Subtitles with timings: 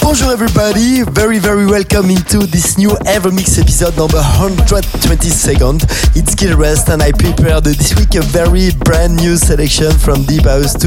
[0.00, 5.84] Bonjour everybody, very very welcome into this new Evermix episode number 122nd.
[6.16, 10.44] It's Gil Rest and I prepared this week a very brand new selection from Deep
[10.44, 10.86] House to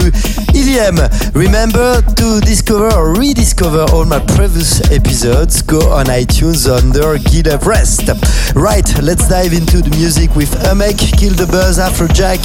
[0.56, 1.36] EDM.
[1.36, 8.10] Remember to discover or rediscover all my previous episodes, go on iTunes under Gil Everest.
[8.56, 12.40] Right, let's dive into the music with Umek, Kill the Buzz, Afrojack,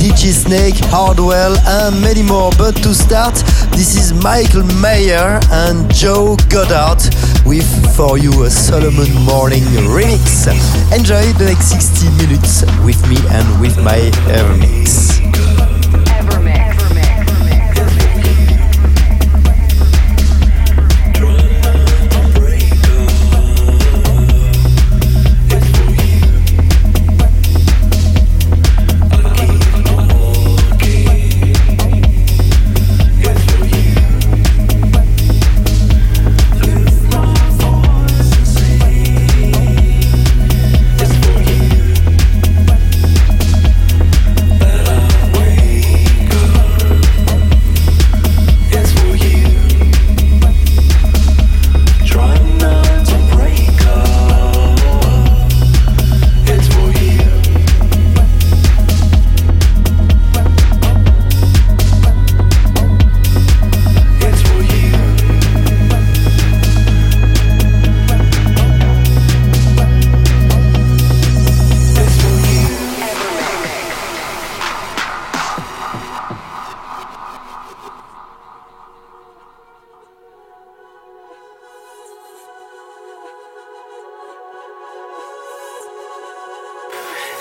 [0.00, 2.50] DJ Snake, Hardwell and many more.
[2.56, 3.34] But to start,
[3.76, 7.02] this is Michael Mayer and Joe Joe Goddard
[7.44, 10.46] with for you a Solomun Morning remix.
[10.96, 13.98] Enjoy the next 60 minutes with me and with my
[14.30, 15.14] Evermix.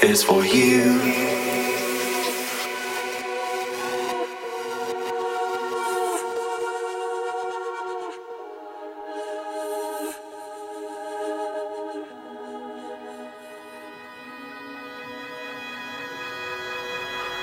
[0.03, 0.99] Is for you.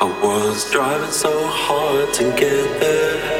[0.03, 3.40] I was driving so hard to get there.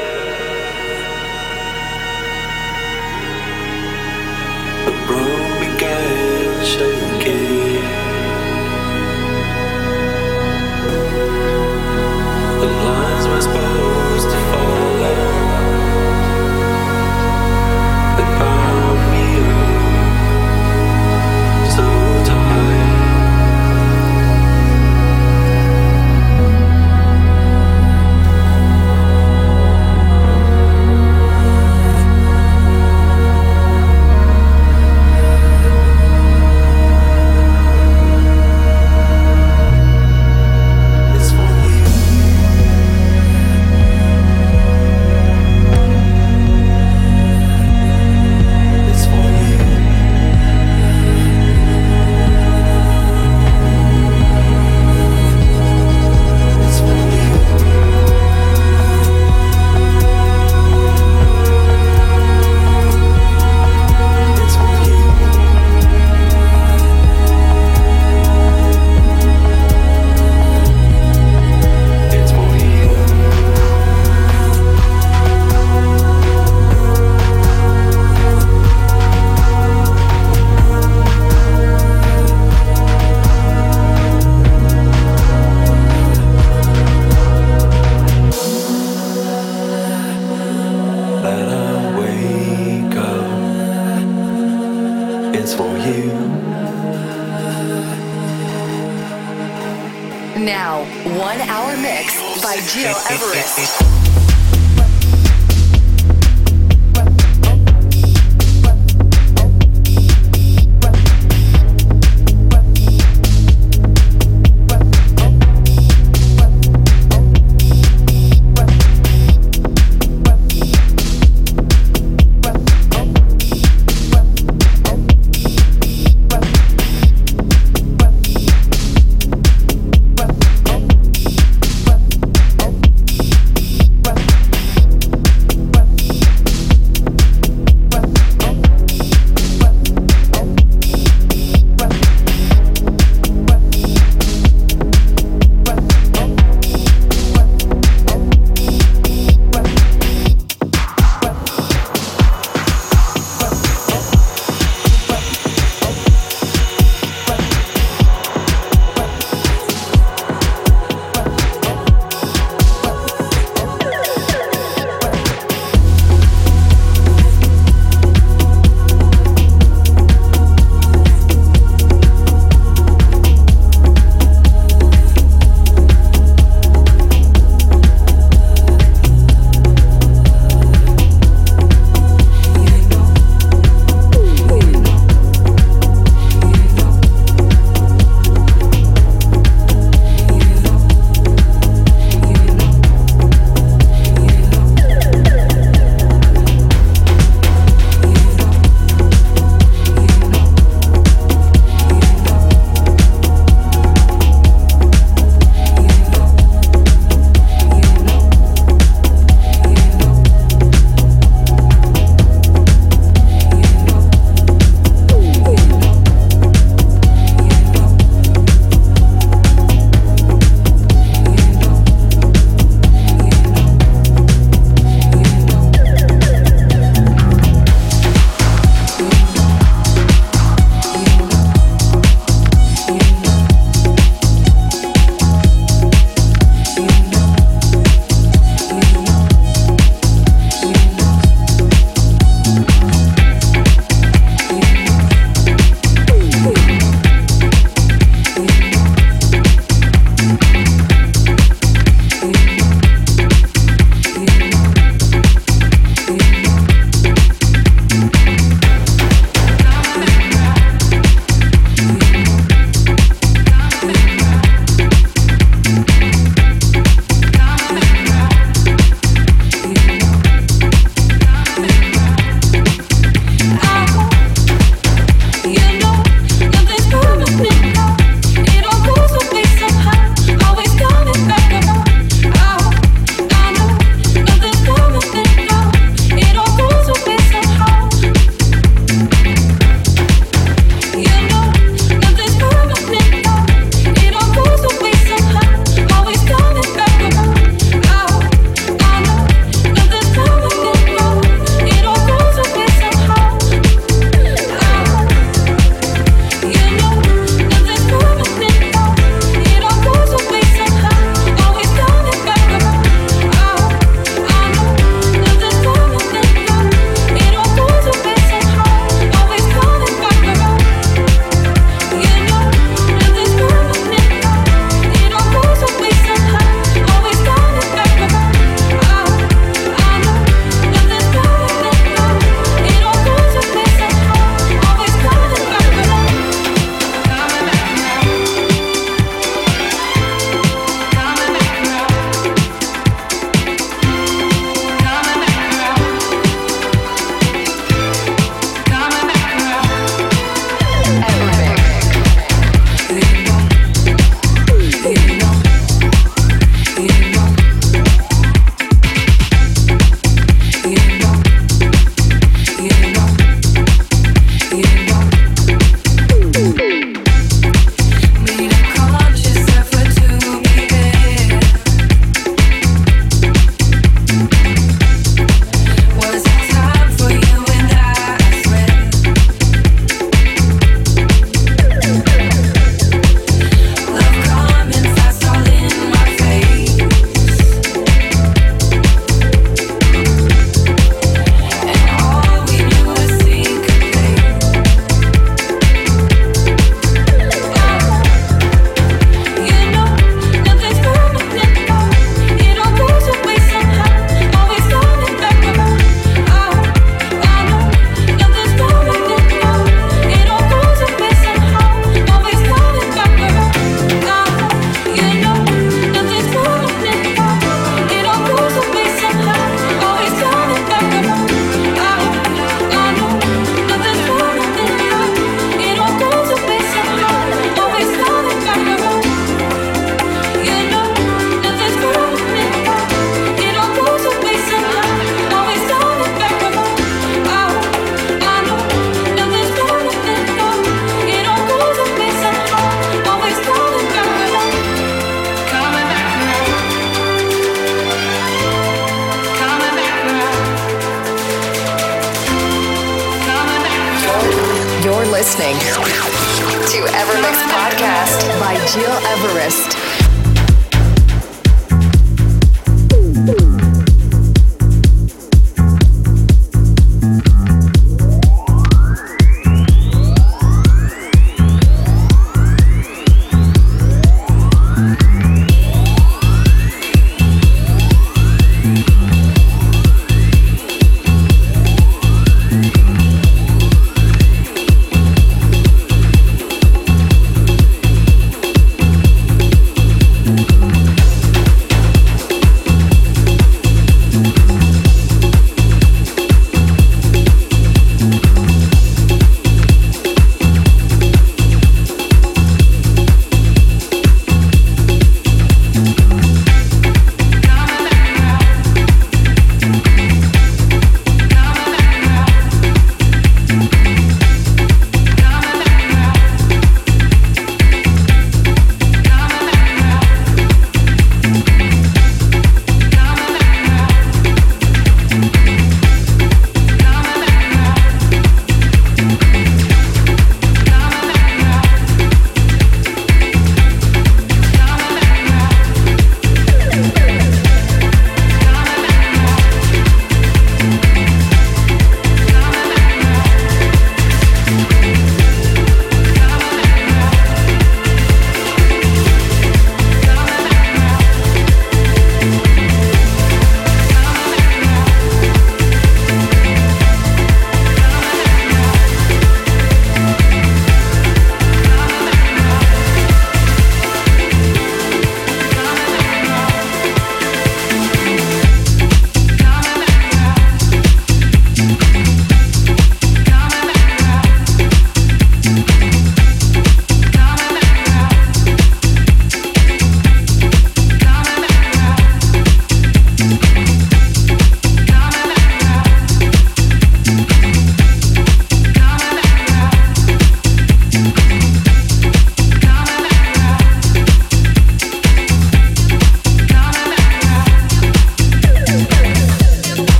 [102.67, 103.90] Gil Everest.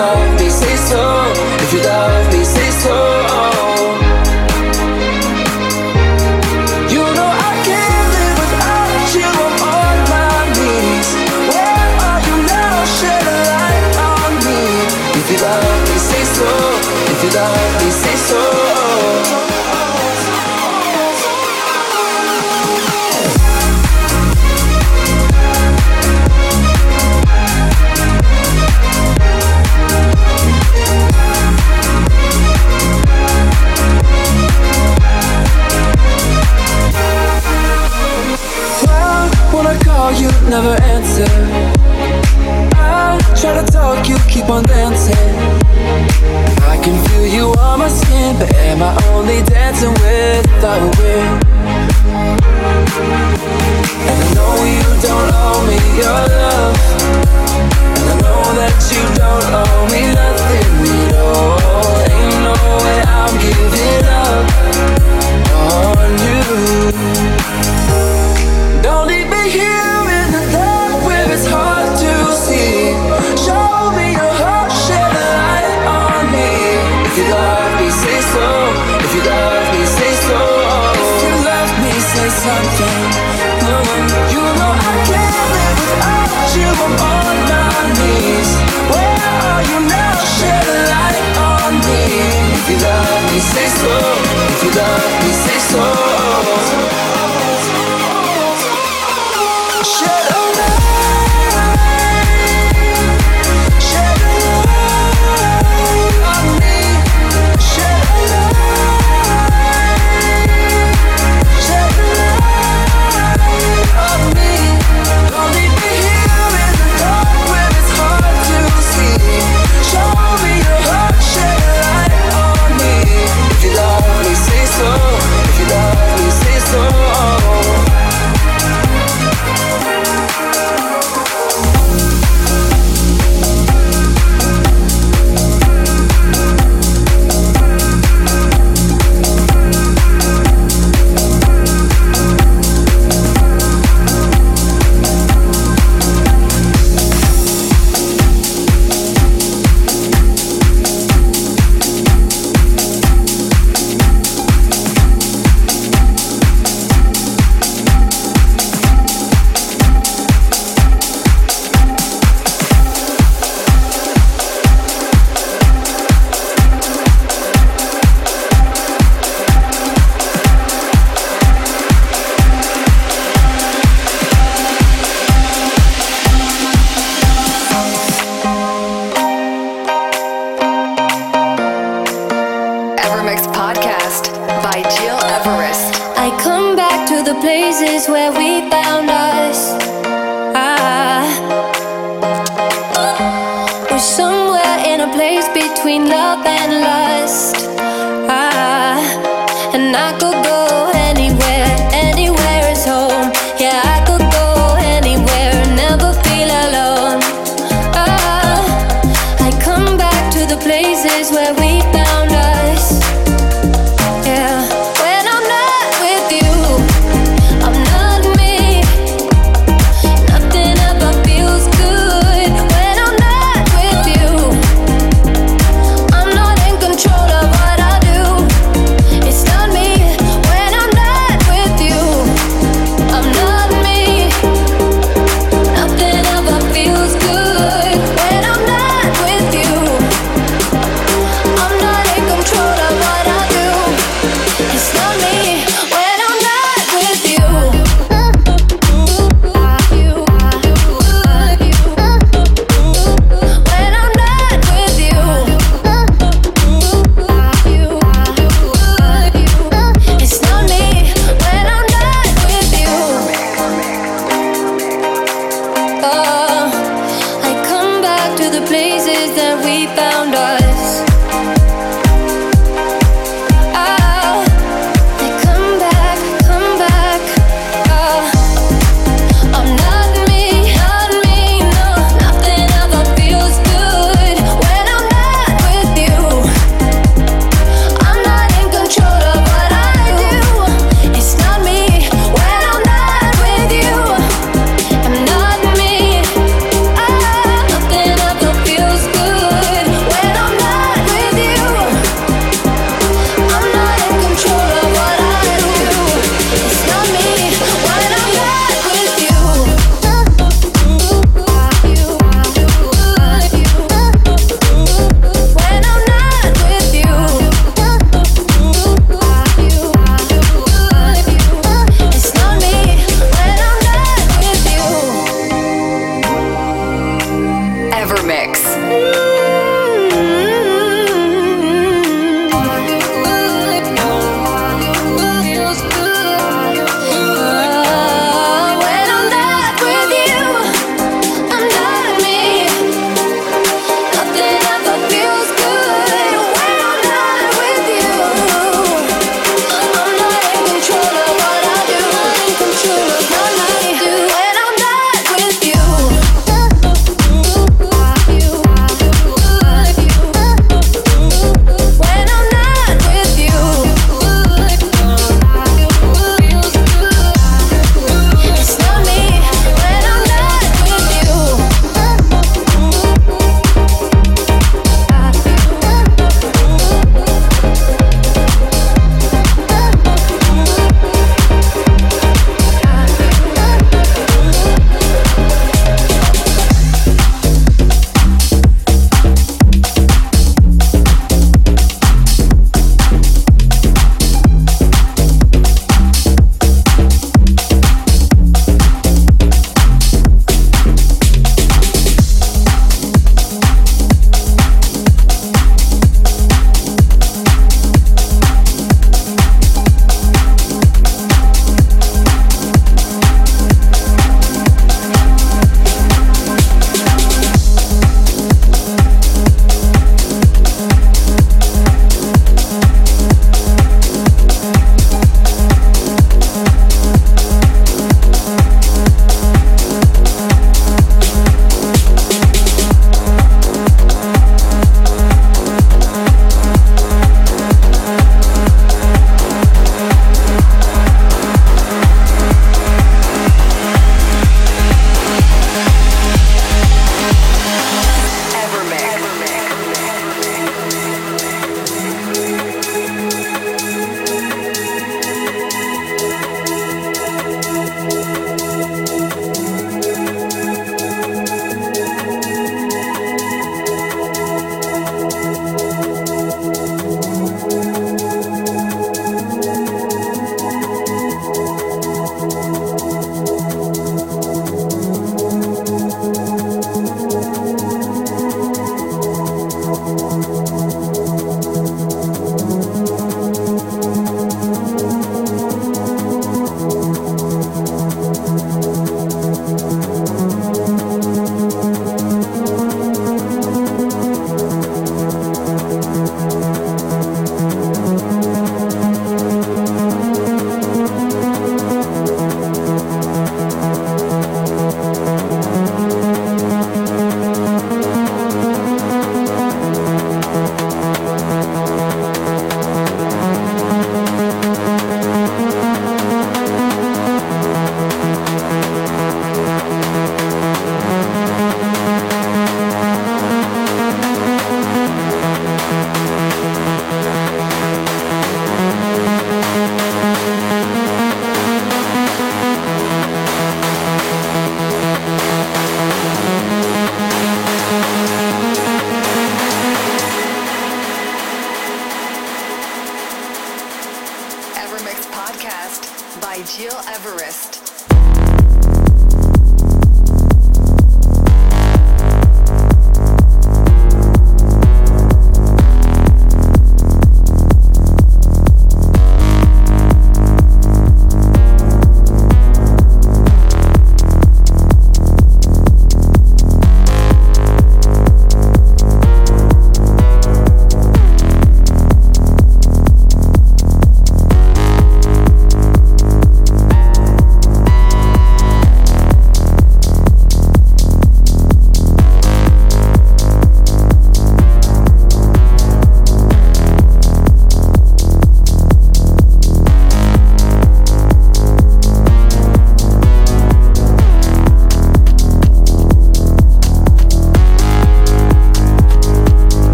[0.00, 0.29] love.
[48.80, 51.44] Am I only dancing with the wind?
[54.08, 56.80] And I know you don't owe me your love.
[57.98, 61.92] And I know that you don't owe me nothing at all.
[62.08, 64.48] Ain't no way I'm giving up
[65.60, 66.49] on you.
[88.92, 90.16] Where are you now?
[90.36, 92.02] Shed a light on me.
[92.56, 93.94] If you love me, say so.
[94.52, 95.19] If you love me.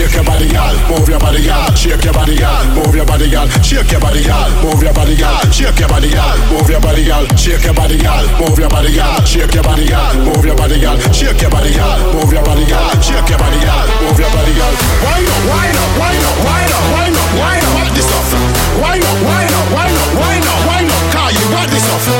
[0.00, 0.72] Shake your body, y'all.
[0.88, 1.74] Move your body, y'all.
[1.76, 2.64] Shake your body, y'all.
[2.72, 3.46] Move your body, y'all.
[3.60, 4.48] Shake your body, y'all.
[4.64, 5.44] Move your body, y'all.
[5.52, 6.40] Shake your body, y'all.
[6.48, 7.28] Move your body, y'all.
[7.36, 8.24] Shake your body, y'all.
[8.40, 9.20] Move your body, y'all.
[9.28, 10.16] Shake your body, y'all.
[10.24, 10.96] Move your body, y'all.
[11.12, 12.00] Shake your body, y'all.
[12.16, 12.96] Move your body, y'all.
[13.04, 13.84] Shake your body, y'all.
[14.00, 14.72] Move your body, y'all.
[15.04, 17.76] Wind up, wind up, wind up, wind up, wind up, wind up.
[17.76, 18.32] What this off.
[18.80, 21.12] Wind up, wind up, wind up, wind up, wind up.
[21.12, 22.19] Car, you what this off.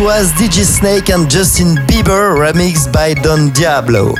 [0.00, 4.14] was DJ Snake and Justin Bieber remixed by Don Diablo.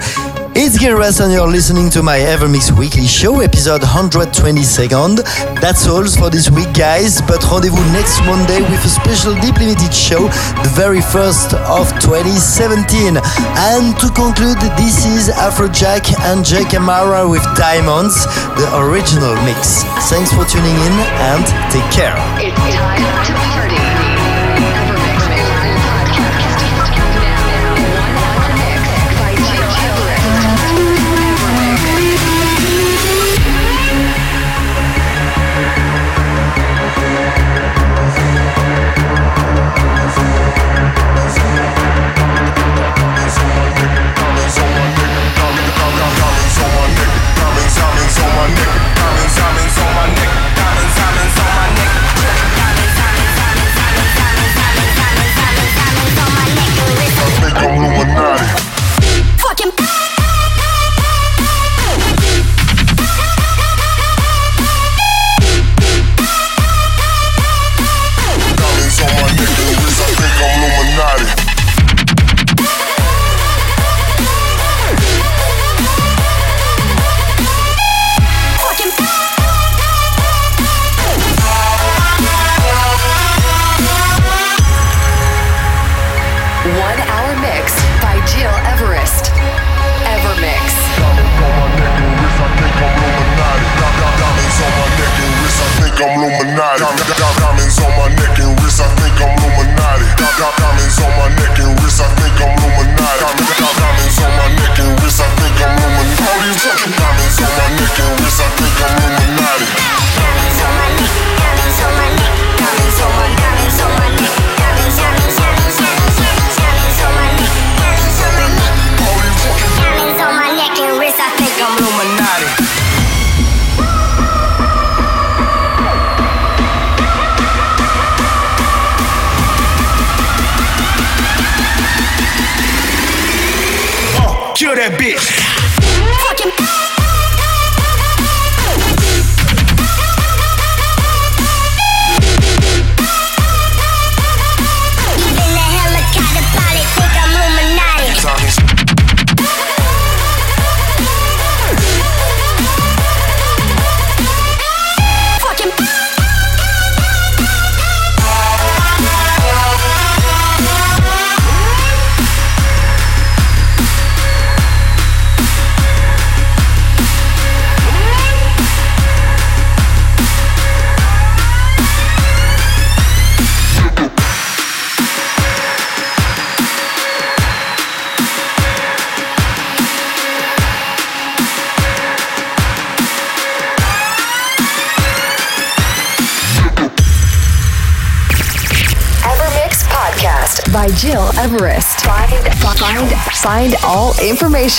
[0.52, 5.24] It's Gil Everest and you're listening to my Evermix Weekly Show, episode 122nd.
[5.60, 9.94] That's all for this week, guys, but rendezvous next Monday with a special Deep Limited
[9.94, 10.28] show,
[10.60, 13.16] the very first of 2017.
[13.16, 18.26] And to conclude, this is Afrojack and Jake Amara with Diamonds,
[18.60, 19.80] the original mix.
[20.12, 20.94] Thanks for tuning in
[21.32, 22.16] and take care.
[22.36, 23.89] It's time to party.